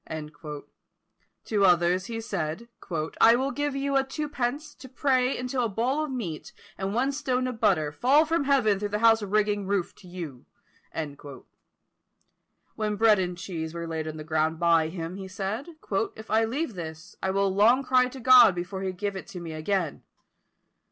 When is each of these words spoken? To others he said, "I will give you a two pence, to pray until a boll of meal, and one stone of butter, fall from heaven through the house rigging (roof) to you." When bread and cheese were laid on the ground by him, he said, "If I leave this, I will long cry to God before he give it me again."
To 1.45 1.63
others 1.63 2.07
he 2.07 2.19
said, 2.21 2.67
"I 3.19 3.35
will 3.35 3.51
give 3.51 3.75
you 3.75 3.95
a 3.95 4.03
two 4.03 4.27
pence, 4.27 4.73
to 4.73 4.89
pray 4.89 5.37
until 5.37 5.63
a 5.63 5.69
boll 5.69 6.03
of 6.05 6.09
meal, 6.09 6.41
and 6.75 6.95
one 6.95 7.11
stone 7.11 7.45
of 7.45 7.59
butter, 7.59 7.91
fall 7.91 8.25
from 8.25 8.45
heaven 8.45 8.79
through 8.79 8.89
the 8.89 8.97
house 9.05 9.21
rigging 9.21 9.67
(roof) 9.67 9.93
to 9.97 10.07
you." 10.07 10.47
When 12.73 12.95
bread 12.95 13.19
and 13.19 13.37
cheese 13.37 13.75
were 13.75 13.85
laid 13.85 14.07
on 14.07 14.17
the 14.17 14.23
ground 14.23 14.57
by 14.59 14.87
him, 14.87 15.17
he 15.17 15.27
said, 15.27 15.67
"If 16.15 16.31
I 16.31 16.45
leave 16.45 16.73
this, 16.73 17.15
I 17.21 17.29
will 17.29 17.53
long 17.53 17.83
cry 17.83 18.07
to 18.07 18.19
God 18.19 18.55
before 18.55 18.81
he 18.81 18.91
give 18.91 19.15
it 19.15 19.35
me 19.35 19.51
again." 19.53 20.01